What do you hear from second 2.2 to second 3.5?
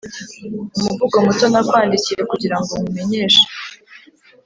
kugirango nkumenyeshe